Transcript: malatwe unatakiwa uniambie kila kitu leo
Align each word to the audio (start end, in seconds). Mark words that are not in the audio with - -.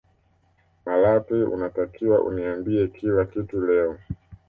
malatwe 0.85 1.37
unatakiwa 1.47 2.19
uniambie 2.23 2.87
kila 2.87 3.25
kitu 3.25 3.61
leo 3.65 3.97